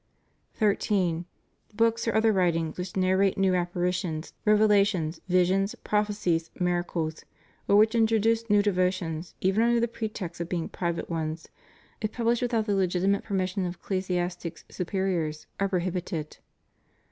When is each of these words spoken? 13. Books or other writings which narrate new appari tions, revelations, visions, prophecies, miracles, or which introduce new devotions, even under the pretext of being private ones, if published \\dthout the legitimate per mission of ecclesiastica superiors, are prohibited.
13. 0.55 1.25
Books 1.75 2.07
or 2.07 2.15
other 2.15 2.33
writings 2.33 2.75
which 2.75 2.97
narrate 2.97 3.37
new 3.37 3.51
appari 3.51 3.93
tions, 3.93 4.33
revelations, 4.45 5.21
visions, 5.29 5.75
prophecies, 5.83 6.49
miracles, 6.59 7.23
or 7.67 7.75
which 7.75 7.93
introduce 7.93 8.49
new 8.49 8.63
devotions, 8.63 9.35
even 9.41 9.61
under 9.61 9.79
the 9.79 9.87
pretext 9.87 10.41
of 10.41 10.49
being 10.49 10.67
private 10.67 11.07
ones, 11.07 11.49
if 12.01 12.11
published 12.13 12.41
\\dthout 12.41 12.65
the 12.65 12.73
legitimate 12.73 13.23
per 13.23 13.35
mission 13.35 13.63
of 13.63 13.75
ecclesiastica 13.79 14.63
superiors, 14.71 15.45
are 15.59 15.69
prohibited. 15.69 16.37